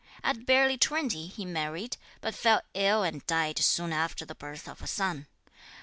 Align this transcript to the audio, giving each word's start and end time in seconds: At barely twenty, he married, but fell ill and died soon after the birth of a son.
At 0.23 0.47
barely 0.47 0.79
twenty, 0.79 1.27
he 1.27 1.45
married, 1.45 1.97
but 2.21 2.33
fell 2.33 2.63
ill 2.73 3.03
and 3.03 3.23
died 3.27 3.59
soon 3.59 3.93
after 3.93 4.25
the 4.25 4.33
birth 4.33 4.67
of 4.67 4.81
a 4.81 4.87
son. 4.87 5.27